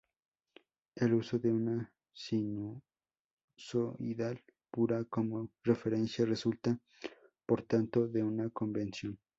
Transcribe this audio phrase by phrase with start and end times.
[0.95, 2.83] El uso de una sinusoidal
[4.71, 6.79] pura como referencia resulta,
[7.45, 9.19] por tanto, de una convención.